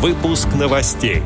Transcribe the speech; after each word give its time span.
Выпуск 0.00 0.48
новостей. 0.58 1.22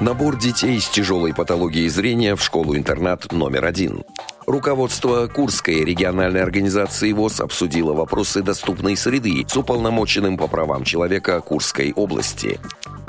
Набор 0.00 0.38
детей 0.38 0.80
с 0.80 0.88
тяжелой 0.88 1.34
патологией 1.34 1.90
зрения 1.90 2.36
в 2.36 2.42
школу-интернат 2.42 3.30
номер 3.32 3.66
один. 3.66 4.02
Руководство 4.46 5.26
Курской 5.26 5.84
региональной 5.84 6.42
организации 6.42 7.12
ВОЗ 7.12 7.40
обсудило 7.40 7.92
вопросы 7.92 8.40
доступной 8.40 8.96
среды 8.96 9.44
с 9.46 9.54
уполномоченным 9.58 10.38
по 10.38 10.46
правам 10.46 10.84
человека 10.84 11.38
Курской 11.42 11.92
области. 11.92 12.58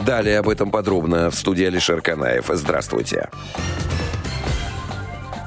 Далее 0.05 0.39
об 0.39 0.49
этом 0.49 0.69
подробно 0.69 1.31
в 1.31 1.35
студии 1.35 1.63
Алишер 1.63 2.01
Канаев. 2.01 2.49
Здравствуйте. 2.49 3.29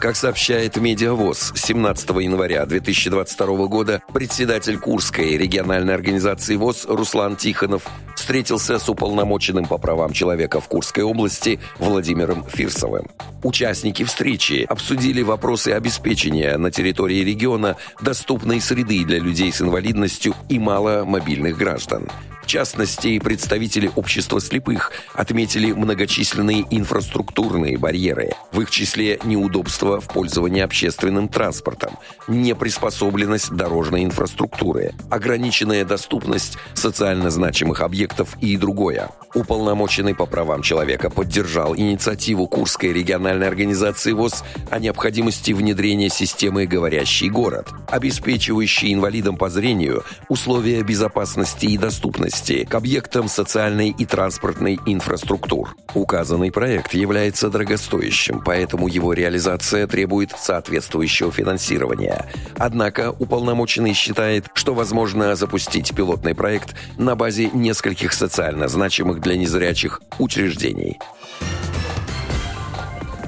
Как 0.01 0.15
сообщает 0.15 0.77
Медиавоз, 0.77 1.53
17 1.55 2.11
января 2.11 2.67
2022 2.67 3.67
года 3.67 4.03
председатель 4.13 4.79
Курской 4.79 5.39
региональной 5.39 5.95
организации 5.95 6.57
ВОЗ 6.57 6.85
Руслан 6.87 7.37
Тихонов 7.37 7.87
встретился 8.15 8.79
с 8.79 8.89
уполномоченным 8.91 9.65
по 9.65 9.79
правам 9.79 10.13
человека 10.13 10.61
в 10.61 10.69
Курской 10.69 11.03
области 11.03 11.59
Владимиром 11.79 12.45
Фирсовым. 12.45 13.07
Участники 13.43 14.05
встречи 14.05 14.67
обсудили 14.69 15.23
вопросы 15.23 15.71
обеспечения 15.71 16.59
на 16.59 16.71
территории 16.71 17.25
региона 17.25 17.77
доступной 18.01 18.61
среды 18.61 19.03
для 19.05 19.19
людей 19.19 19.51
с 19.51 19.63
инвалидностью 19.63 20.35
и 20.51 20.59
маломобильных 20.59 21.57
граждан. 21.57 22.09
В 22.47 22.49
частности, 22.49 23.19
представители 23.19 23.91
общества 23.97 24.41
слепых 24.41 24.93
отметили 25.15 25.73
многочисленные 25.73 26.65
инфраструктурные 26.71 27.77
барьеры, 27.77 28.35
в 28.53 28.61
их 28.61 28.71
числе 28.71 29.19
неудобства 29.25 30.01
в 30.01 30.07
пользовании 30.07 30.63
общественным 30.63 31.29
транспортом, 31.29 31.99
неприспособленность 32.29 33.51
дорожной 33.51 34.05
инфраструктуры, 34.05 34.95
ограниченная 35.11 35.85
доступность 35.85 36.57
социально 36.73 37.31
значимых 37.31 37.81
объектов 37.81 38.37
и 38.41 38.57
другое. 38.57 39.11
Уполномоченный 39.35 40.15
по 40.15 40.25
правам 40.25 40.63
человека 40.63 41.11
поддержал 41.11 41.77
инициативу 41.77 42.47
Курской 42.47 42.93
региональной 42.93 43.49
организации 43.49 44.13
ВОЗ 44.13 44.45
о 44.71 44.79
необходимости 44.79 45.51
внедрения 45.51 46.11
системы 46.11 46.67
«Говорящий 46.67 47.29
город», 47.29 47.71
обеспечивающей 47.89 48.95
инвалидам 48.95 49.37
по 49.37 49.51
зрению 49.51 50.05
условия 50.29 50.83
безопасности 50.85 51.67
и 51.67 51.77
доступности 51.77 52.36
доступности 52.37 52.65
к 52.65 52.75
объектам 52.75 53.29
социальной 53.29 53.91
и 53.91 54.05
транспортной 54.05 54.79
инфраструктур. 54.87 55.75
Указанный 55.95 56.53
проект 56.53 56.95
является 56.95 57.49
дорогостоящим, 57.49 58.43
поэтому 58.45 58.89
его 58.89 59.13
реализация 59.13 59.87
требует 59.87 60.33
соответствующего 60.39 61.33
финансирования. 61.33 62.27
Однако 62.59 63.13
уполномоченный 63.19 63.95
считает, 63.95 64.47
что 64.55 64.75
возможно 64.75 65.35
запустить 65.35 65.95
пилотный 65.95 66.35
проект 66.35 66.75
на 66.99 67.17
базе 67.17 67.51
нескольких 67.53 68.13
социально 68.13 68.69
значимых 68.69 69.21
для 69.21 69.37
незрячих 69.37 70.01
учреждений. 70.19 70.99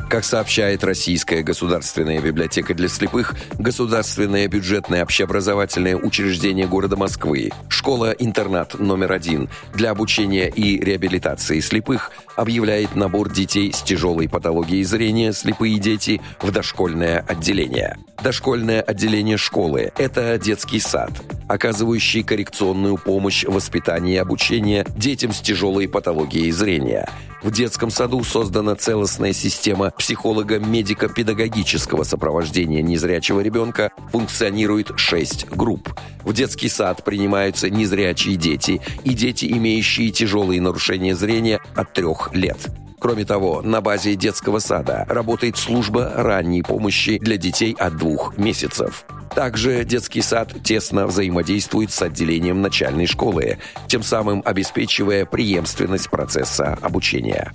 Как 0.09 0.25
сообщает 0.25 0.85
Российская 0.85 1.43
государственная 1.43 2.23
библиотека 2.23 2.73
для 2.73 2.89
слепых, 2.89 3.35
государственное 3.59 4.49
бюджетное 4.49 5.03
общеобразовательное 5.03 5.97
учреждение 5.97 6.67
города 6.67 6.97
Москвы, 6.97 7.51
школа-интернат 7.69 8.79
номер 8.79 9.13
один 9.13 9.51
для 9.75 9.91
обучения 9.91 10.49
и 10.49 10.83
реабилитации 10.83 11.61
слепых 11.61 12.11
объявляет 12.37 12.97
набор 12.97 13.31
детей 13.31 13.71
с 13.71 13.83
тяжелой 13.83 14.31
патологией 14.31 14.83
зрения 14.85 15.35
«Слепые 15.35 15.79
дети» 15.79 16.23
в 16.41 16.51
дошкольное 16.53 17.23
отделение. 17.29 17.99
Дошкольное 18.23 18.81
отделение 18.81 19.37
школы– 19.37 19.93
это 19.99 20.39
детский 20.39 20.81
сад, 20.81 21.13
оказывающий 21.49 22.23
коррекционную 22.23 22.97
помощь 22.97 23.45
в 23.45 23.53
воспитании 23.53 24.15
и 24.15 24.19
обучении 24.19 24.85
детям 24.97 25.33
с 25.33 25.41
тяжелой 25.41 25.89
патологией 25.89 26.51
зрения– 26.51 27.09
в 27.43 27.51
детском 27.53 27.91
саду 27.91 28.25
создана 28.25 28.75
целостная 28.75 29.33
система 29.33 29.93
психолого-медико-педагогического 29.93 32.03
сопровождения 32.03 32.83
незрячего 32.83 33.41
ребенка. 33.41 33.93
Функционирует 34.11 34.99
шесть 34.99 35.49
групп. 35.49 35.95
В 36.25 36.33
детский 36.33 36.69
сад 36.69 37.05
принимаются 37.05 37.71
незрячие 37.71 38.35
дети 38.37 38.81
и 39.05 39.11
дети, 39.11 39.47
имеющие 39.47 40.11
тяжелые 40.11 40.61
нарушения 40.61 41.15
зрения 41.15 41.61
от 41.77 41.93
трех 41.93 42.35
лет. 42.35 42.59
Кроме 42.99 43.25
того, 43.25 43.63
на 43.63 43.81
базе 43.81 44.17
детского 44.17 44.59
сада 44.59 45.07
работает 45.09 45.57
служба 45.57 46.13
ранней 46.17 46.63
помощи 46.63 47.19
для 47.19 47.37
детей 47.37 47.77
от 47.79 47.97
двух 47.97 48.37
месяцев. 48.37 49.05
Также 49.39 49.85
детский 49.85 50.21
сад 50.21 50.53
тесно 50.65 51.07
взаимодействует 51.07 51.93
с 51.93 52.03
отделением 52.03 52.61
начальной 52.61 53.07
школы, 53.07 53.59
тем 53.87 54.03
самым 54.03 54.43
обеспечивая 54.45 55.27
преемственность 55.27 56.11
процесса 56.11 56.77
обучения. 56.83 57.53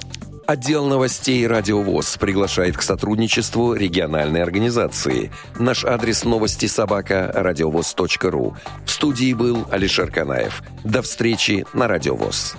Отдел 0.47 0.85
новостей 0.85 1.45
«Радиовоз» 1.45 2.15
приглашает 2.15 2.77
к 2.77 2.81
сотрудничеству 2.81 3.73
региональной 3.73 4.41
организации. 4.41 5.29
Наш 5.59 5.83
адрес 5.83 6.23
новости 6.23 6.67
собака 6.67 7.29
радиовоз.ру. 7.35 8.55
В 8.85 8.89
студии 8.89 9.33
был 9.33 9.67
Алишер 9.69 10.09
Канаев. 10.09 10.63
До 10.85 11.01
встречи 11.01 11.65
на 11.73 11.89
«Радиовоз». 11.89 12.55